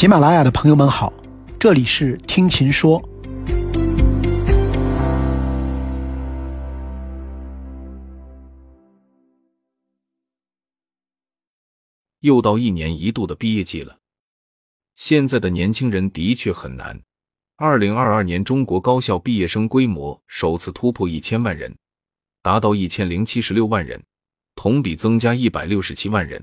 [0.00, 1.12] 喜马拉雅的朋友们好，
[1.58, 3.06] 这里是听琴说。
[12.20, 13.98] 又到一年一度的毕业季了，
[14.94, 16.98] 现在的年轻人的确很难。
[17.56, 21.76] 二零二二年，中国高校毕业生规模首次突破一千万人，
[22.40, 24.02] 达到一千零七十六万人，
[24.54, 26.42] 同比增加一百六十七万人。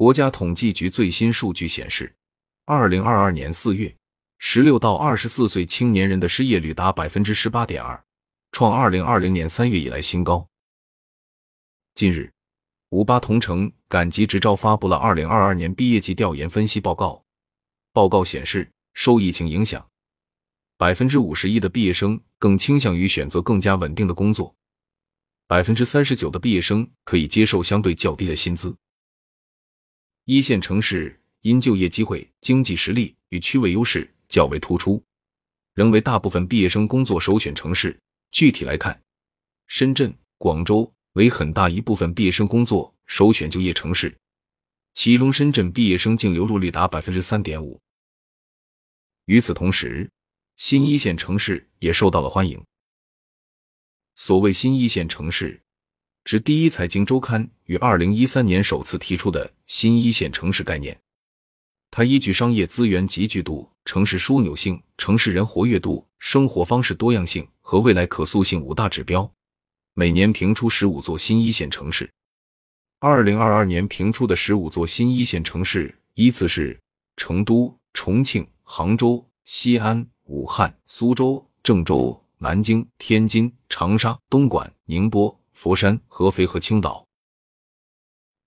[0.00, 2.10] 国家统计局最新数据显示，
[2.64, 3.94] 二零二二年四月，
[4.38, 8.02] 十六到二十四岁青年人的失业率达百分之十八点二，
[8.50, 10.48] 创二零二零年三月以来新高。
[11.94, 12.32] 近日，
[12.88, 17.22] 五八同城赶集执照发布了二零二二年毕业季调研分析报告。
[17.92, 19.86] 报告显示，受疫情影响，
[20.78, 24.56] 百分之五十一的毕业生更倾向于选择更加稳定的工作，
[25.46, 28.74] 百分之三十九的毕业生可以接受相对较低的薪资。
[30.32, 35.02] 一线城市因就业机会、经济实力与区位优势较为突出，
[35.74, 37.98] 仍为大部分毕业生工作首选城市。
[38.30, 39.02] 具体来看，
[39.66, 44.16] 深圳、广州为很大一部分毕业生工作首选就业城市，
[44.94, 47.80] 其中深圳毕业生净流入率达百分之三点五。
[49.24, 50.08] 与此同时，
[50.54, 52.64] 新一线城市也受到了欢迎。
[54.14, 55.60] 所谓新一线城市。
[56.24, 60.96] 指第一财经周刊于二零一三年首次提出的新一线城市概念。
[61.90, 69.28] 它依据商业资源集聚度、城市枢纽性、城市人活跃度、生活方式多样性和未来可塑性五大指标，
[69.94, 72.08] 每年评出十五座新一线城市。
[73.00, 76.78] 二零二二年评出的十五座新一线城市依次是
[77.16, 85.34] 成都、重庆、杭州、西安、武汉、苏州、郑州、南京、天津、长沙、东莞、宁波。
[85.60, 87.06] 佛山、合肥和青岛。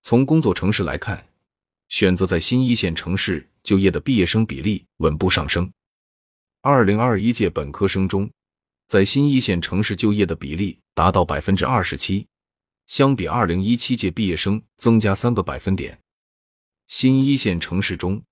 [0.00, 1.28] 从工作城市来看，
[1.90, 5.70] 选择在新一线城市就业的毕业生比例稳步上升。
[6.62, 8.30] 二零二一届本科生中，
[8.88, 12.26] 在新一线城市就业的比例达到百分之二十七，
[12.86, 16.00] 相比二零一七届毕业生增加三个百分点。
[16.86, 18.22] 新一线城市中，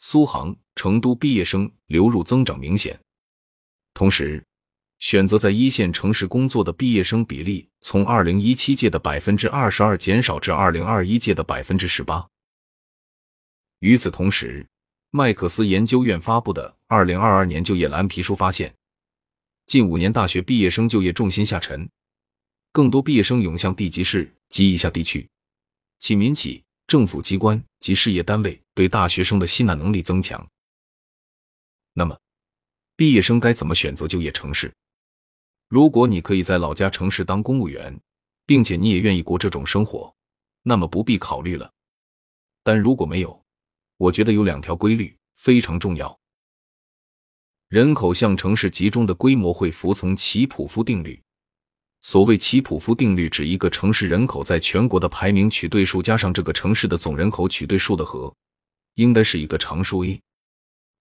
[0.00, 2.98] 苏杭、成都毕业生流入增长明显，
[3.92, 4.44] 同时。
[4.98, 12.26] 选择在一线城市工作的毕业生比例从二零一七届的百分之二十二减少至二零二一届的百分之十八。
[13.80, 14.66] 与此同时，
[15.10, 18.74] 麦克斯研究院发布的《二零二二年就业蓝皮书》发现，
[19.66, 21.86] 近五年大学毕业生就业重心下沉，
[22.72, 25.28] 更多毕业生涌向地级市及以下地区，
[25.98, 30.48] 其民企、政府机关及事业单位对大学生的吸纳能力增强。
[31.92, 32.18] 那么，
[32.96, 34.72] 毕业生该怎么选择就业城市？
[35.74, 38.00] 如果你可以在老家城市当公务员，
[38.46, 40.14] 并且你也愿意过这种生活，
[40.62, 41.68] 那么不必考虑了。
[42.62, 43.42] 但如果没有，
[43.96, 46.16] 我觉得有两条规律非常重要：
[47.66, 51.20] 人口向城市集中的规模会服从齐普夫定律。
[52.02, 58.32] 所谓齐普夫定律，指一个城市人口在全国的排名取对数加上这个城市的总人口取对数的和，
[58.94, 60.22] 应该是一个常数 a。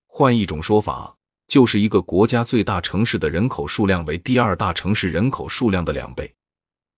[0.07, 1.15] 换一种说法。
[1.47, 6.33] 就是一个国家最大城市的人口数量为第二大城市人口数量的两倍，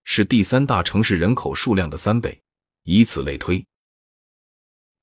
[0.04, 2.40] 是第三大城市人口数量的三倍，
[2.84, 3.66] 以此类推。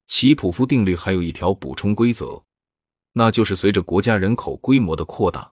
[0.07, 2.43] 齐普夫定律还有一条补充规则，
[3.13, 5.51] 那就是随着国家人口规模的扩大，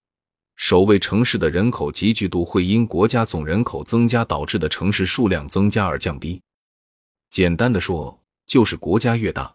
[0.57, 6.41] 首位城市的人口集聚度会因国家总人口增加导致的城市数量增加而降低。
[7.31, 9.55] 简单的说，就是国家越大，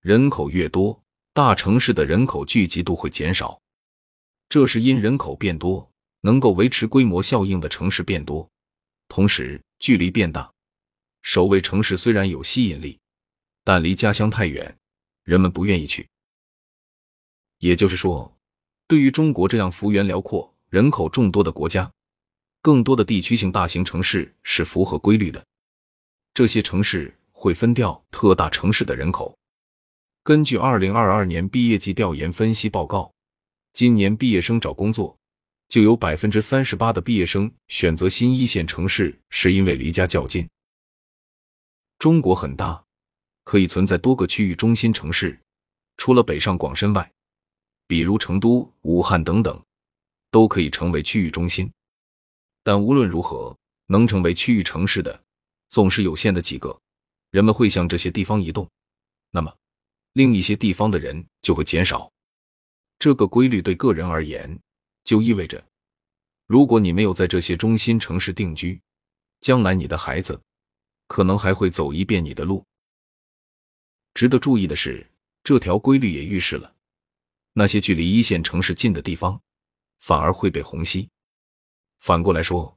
[0.00, 1.00] 人口越多，
[1.32, 3.60] 大城市的人口聚集度会减少。
[4.48, 5.90] 这是因人口变多，
[6.20, 8.48] 能够维持规模效应的城市变多，
[9.08, 10.50] 同时距离变大。
[11.22, 12.98] 首位城市虽然有吸引力，
[13.64, 14.76] 但离家乡太远，
[15.24, 16.06] 人们不愿意去。
[17.58, 18.30] 也就是说，
[18.86, 21.90] 对于中国这样幅员辽阔、人口众多的国家，
[22.60, 25.42] 更多的地区性大型城市是符合规律的。
[26.34, 29.34] 这些城市会分掉特大城市的人口。
[30.22, 33.13] 根据二零二二年毕业季调研分析报告。
[33.74, 35.18] 今年毕业生找工作，
[35.68, 40.48] 就有百分之三十八的毕业生选择新一线城市，是因为离家较近。
[41.98, 42.84] 中国很大，
[43.42, 45.36] 可以存在多个区域中心城市，
[45.96, 47.10] 除了北上广深外，
[47.88, 49.60] 比如成都、武汉等等，
[50.30, 51.68] 都可以成为区域中心。
[52.62, 55.20] 但无论如何，能成为区域城市的，
[55.70, 56.80] 总是有限的几个，
[57.32, 58.70] 人们会向这些地方移动，
[59.32, 59.52] 那么
[60.12, 62.08] 另一些地方的人就会减少。
[63.04, 64.58] 这个规律对个人而言，
[65.04, 65.62] 就意味着，
[66.46, 68.80] 如果你没有在这些中心城市定居，
[69.42, 70.40] 将来你的孩子
[71.06, 72.64] 可能还会走一遍你的路。
[74.14, 75.06] 值得注意的是，
[75.42, 76.74] 这条规律也预示了，
[77.52, 79.38] 那些距离一线城市近的地方，
[79.98, 81.06] 反而会被虹吸。
[81.98, 82.74] 反过来说，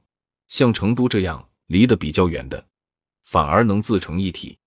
[0.48, 2.68] 像成都这样离得比较远的，
[3.24, 4.58] 反而能自成一体。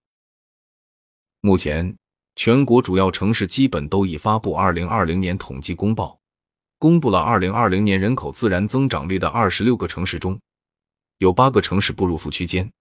[1.39, 1.95] 目前，
[2.35, 6.19] 全国主要城市基本都已发布二零二零年统计公报，
[6.77, 10.39] 公布了二零二零年人口自然增长率的二十六个城市中，
[11.17, 12.71] 有八个城市步入负区间。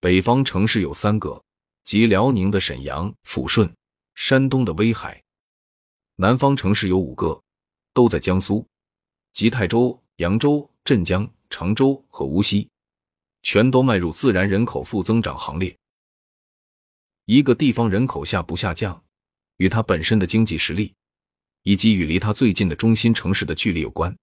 [0.00, 1.42] 北方城市有三个，
[1.84, 3.70] 即辽宁的沈阳、抚顺，
[4.14, 5.20] 山东的威海；
[6.16, 7.42] 南方城市有五个，
[7.92, 8.66] 都在江苏，
[9.32, 10.68] 即泰州、扬州。
[10.82, 12.66] 镇江、常州和无锡，
[13.42, 15.76] 全都迈入自然人口负增长行列。
[17.32, 19.04] 一个地方人口下不下降，
[19.58, 20.92] 与它本身的经济实力，
[21.62, 24.18] 以及与离它最近的中心城市的距离有关。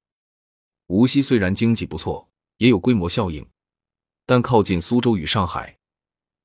[0.87, 3.47] 无锡虽然经济不错，也有规模效应，
[4.25, 5.77] 但靠近苏州与上海，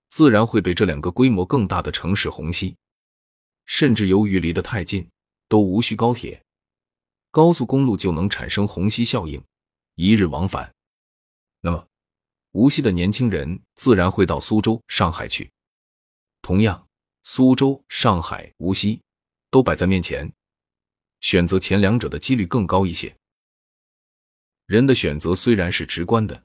[0.09, 2.77] 自然会被这两个规模更大的城市虹吸。
[3.67, 5.11] 甚至由于离得太近，
[5.49, 6.41] 都无需高铁、
[7.33, 9.43] 高速公路就能产生虹吸效应。
[9.97, 10.73] 一日往返，
[11.61, 11.85] 那么
[12.53, 15.51] 无锡的年轻人自然会到苏州、上海去。
[16.43, 16.87] 同样，
[17.23, 19.01] 苏州、上海、无锡
[19.51, 20.31] 都摆在面前，
[21.21, 23.15] 选择前两者的几率更高一些。
[24.67, 26.45] 人的选择虽然是直观的，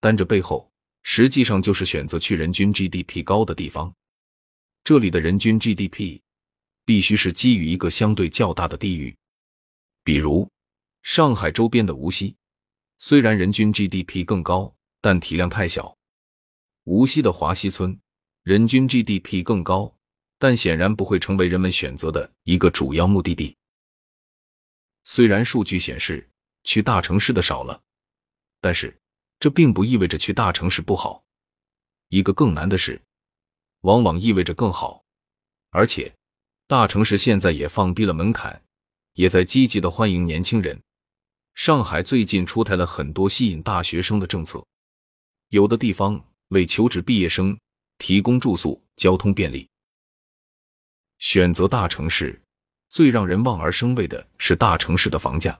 [0.00, 0.70] 但这背后
[1.02, 3.92] 实际上就是选择去人均 GDP 高的地方。
[4.84, 6.20] 这里的人均 GDP
[6.84, 9.16] 必须是基于一个相对较大的地域，
[10.04, 10.48] 比如
[11.02, 12.36] 上海周边的无锡。
[12.98, 15.96] 虽然人均 GDP 更高，但体量太小。
[16.84, 17.98] 无锡的华西村
[18.44, 19.96] 人均 GDP 更高，
[20.38, 23.56] 但显然不会成为人们选择的一个主要目的地。
[25.02, 26.28] 虽然数据显示
[26.62, 27.80] 去大城市的少了，
[28.60, 28.94] 但是
[29.40, 31.24] 这并不意味着去大城市不好。
[32.08, 33.00] 一个更难的是，
[33.80, 35.02] 往往意味着更好。
[35.70, 36.14] 而且，
[36.66, 38.62] 大城市现在也放低了门槛，
[39.14, 40.78] 也在积极的欢迎年轻人。
[41.54, 44.62] 上海最近出台了很多吸引大学生的政策，
[45.48, 47.58] 有的地方为求职毕业生
[47.98, 49.68] 提供住宿、交通便利。
[51.18, 52.42] 选择大城市，
[52.88, 55.58] 最让人望而生畏的是大城市的房价，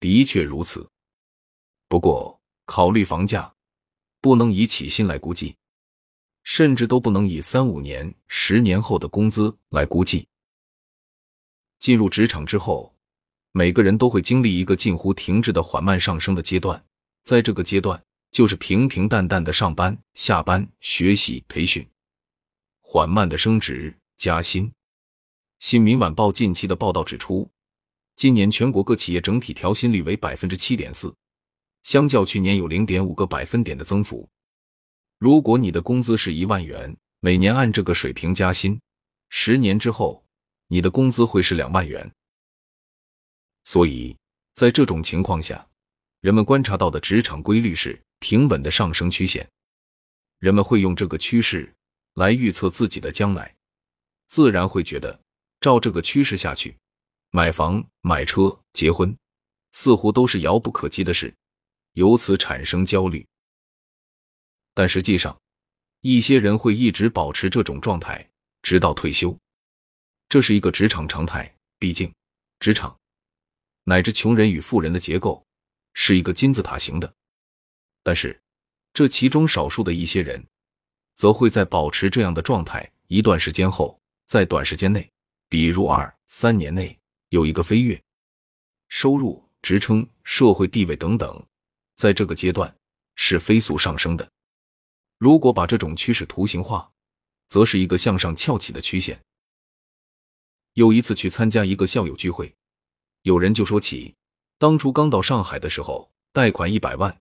[0.00, 0.88] 的确如此。
[1.88, 3.54] 不过，考虑房价，
[4.20, 5.56] 不能以起薪来估计，
[6.42, 10.26] 甚至都不能以三五年、十年后的工资来估计。
[11.78, 12.92] 进入职场之后。
[13.56, 16.84] 每个人都会经历一个近乎停滞的缓慢上升的阶段，
[17.22, 21.88] 在这个阶段，就是平平淡淡的上班、下班、学习、培训，
[22.80, 24.72] 缓慢的升职加薪。
[25.60, 27.48] 新民晚报近期的报道指出，
[28.16, 31.14] 今年全国各企业整体调薪率为百分之七点四，
[31.84, 34.28] 相较去年有零点五个百分点的增幅。
[35.20, 38.80] 如果你的工资是一万元，每年按这个水平加薪，
[39.28, 40.24] 十年之后，
[40.66, 42.10] 你的工资会是两万元。
[43.62, 44.16] 所以，
[44.54, 45.64] 在这种情况下，
[46.20, 49.46] 人们观察到的职场规律是平稳的上升曲线。
[50.38, 51.70] 人们会用这个趋势
[52.14, 53.54] 来预测自己的将来，
[54.28, 55.20] 自然会觉得
[55.60, 56.74] 照这个趋势下去，
[57.32, 59.14] 买房、买车、结婚
[59.72, 61.34] 似乎都是遥不可及的事，
[61.92, 63.26] 由此产生焦虑。
[64.72, 65.38] 但实际上，
[66.00, 68.26] 一些人会一直保持这种状态
[68.62, 69.38] 直到退休，
[70.30, 71.54] 这是一个职场常态。
[71.78, 72.10] 毕竟，
[72.58, 72.98] 职场。
[73.82, 75.44] 乃至穷人与富人的结构
[75.92, 77.14] 是一个金字塔形的，
[78.04, 78.40] 但是
[78.92, 80.46] 这其中少数的一些人，
[81.16, 85.10] 则会在保持这样的状态一段时间后，在短时间内，
[85.48, 86.96] 比如二三年内
[87.30, 88.00] 有一个飞跃，
[88.88, 91.44] 收入、职称、社会地位等等，
[91.96, 92.72] 在这个阶段
[93.16, 94.30] 是飞速上升的。
[95.18, 96.88] 如果把这种趋势图形化，
[97.48, 99.18] 则是一个向上翘起的曲线。
[100.74, 102.54] 有一次去参加一个校友聚会。
[103.22, 104.14] 有人就说起，
[104.58, 107.16] 当初刚到上海的时候，贷款一百万，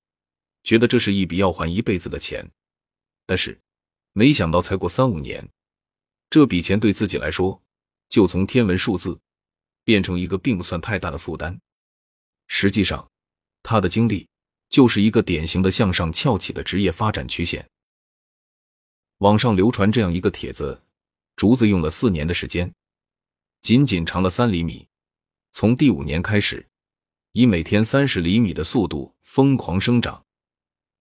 [0.63, 2.50] 觉得这是一笔要还一辈子的钱，
[3.25, 3.60] 但是
[4.13, 5.48] 没想到才过三五年，
[6.29, 7.62] 这笔钱对自己来说，
[8.10, 9.20] 就从天文数字
[9.84, 11.60] 变成一个并不算太大的负担。
[12.48, 13.10] 实际上，
[13.62, 14.27] 他的经历
[14.70, 17.67] 就是一个典型的向上翘起的职业发展曲线。
[19.17, 20.82] 网上流传这样一个帖子：
[21.36, 22.74] 竹子用了四年的时间，
[23.62, 24.88] 仅仅长了三厘米。
[25.51, 26.67] 从第五年开始，
[27.34, 30.23] 以每天三十厘米的速度疯狂生长，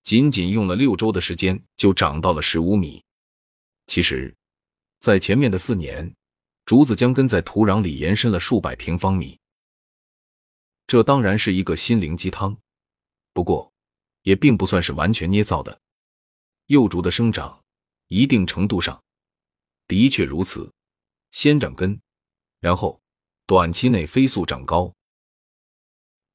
[0.02, 3.02] 仅仅用了六周的时间就长到了十五米。
[3.86, 4.34] 其实，
[5.00, 6.14] 在前面的四年，
[6.64, 9.38] 竹子将根在土壤里延伸了数百平方米。
[10.86, 12.56] 这当然是一个心灵鸡汤，
[13.32, 13.72] 不过
[14.22, 15.80] 也并不算是完全捏造的。
[16.66, 17.62] 幼竹的生长，
[18.08, 19.02] 一定程度上
[19.86, 20.72] 的确如此，
[21.30, 22.00] 先长根，
[22.60, 23.00] 然后
[23.46, 24.94] 短期内飞速长高。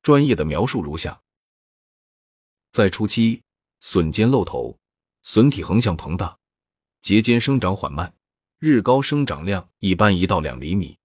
[0.02, 1.22] 专业的描述如下：
[2.72, 3.42] 在初期，
[3.80, 4.78] 笋尖露头，
[5.24, 6.38] 笋体横向膨大，
[7.02, 8.14] 节间生长缓慢，
[8.60, 10.98] 日高生长量一般一到两厘米。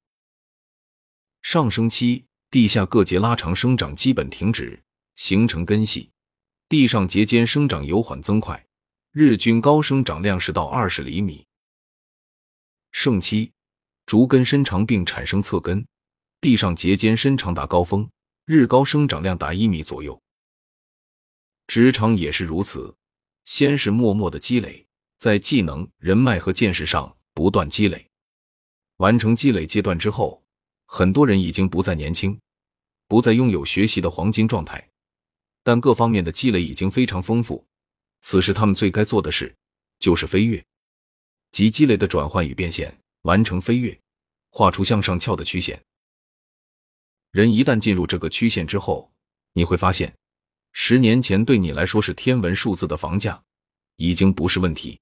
[1.43, 4.83] 上升期，地下各节拉长生长基本停止，
[5.17, 6.11] 形成根系，
[6.69, 8.65] 地上节间生长由缓增快，
[9.13, 11.47] 日均高生长量十到二十厘米。
[12.91, 13.51] 盛期，
[14.07, 15.87] 竹根伸长并产生侧根，
[16.41, 18.09] 地上节间伸长达高峰，
[18.45, 20.19] 日高生长量达一米左右。
[21.75, 22.95] 职场也是如此，
[23.47, 24.87] 先是默默的积累，
[25.19, 28.07] 在技能、人脉和见识上不断积累，
[28.99, 30.43] 完成积累阶段之后，
[30.85, 32.39] 很多人已经不再年轻，
[33.09, 34.87] 不再拥有学习的黄金状态，
[35.63, 37.65] 但各方面的积累已经非常丰富。
[38.21, 39.57] 此时他们最该做的事
[39.99, 40.63] 就是飞跃。
[41.53, 43.99] 即积累的转换与变现，完成飞跃，
[44.51, 45.83] 画出向上翘的曲线。
[47.31, 49.11] 人一旦进入这个曲线之后，
[49.55, 50.15] 你会发现，
[50.73, 53.43] 十年前对你来说是天文数字的房价，
[53.97, 54.99] 已经不是问题。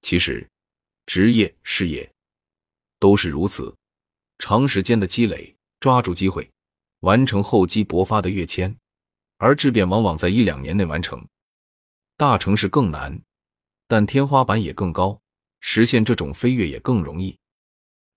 [0.00, 0.48] 其实，
[1.06, 2.10] 职业、事业
[2.98, 3.74] 都是如此，
[4.38, 6.50] 长时间的积累，抓住机会，
[7.00, 8.76] 完成厚积薄发的跃迁，
[9.38, 11.24] 而质变往往在一两年内完成。
[12.16, 13.20] 大城市更难。
[13.88, 15.20] 但天花板也更高，
[15.60, 17.36] 实现这种飞跃也更容易。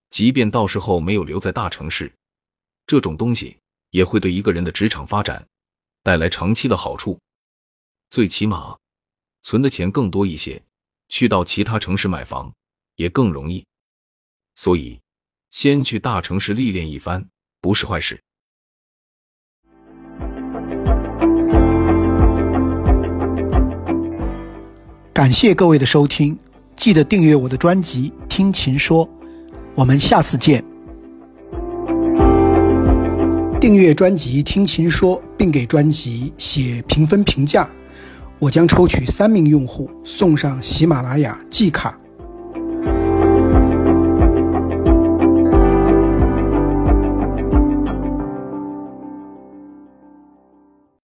[0.10, 2.16] 即便到时候没有留在大城市，
[2.88, 3.58] 这种东西
[3.90, 5.46] 也会对一个人的职场发展
[6.06, 7.20] 带来长期的好处。
[8.12, 8.78] 最起码，
[9.42, 10.62] 存的钱更多一些，
[11.10, 12.54] 去到其他城市买房
[12.98, 13.66] 也更容易。
[14.54, 15.00] 所以，
[15.50, 17.28] 先去大城市历练一番
[17.60, 18.22] 不是坏事。
[25.12, 26.38] 感谢各位的收听，
[26.76, 29.08] 记得订阅我的专辑《听琴说》，
[29.74, 30.64] 我们下次见。
[33.60, 37.68] 订阅专辑《听琴说》，并给专辑写评分评价，
[38.40, 41.98] 我将抽取三名用户送上喜马拉雅季卡。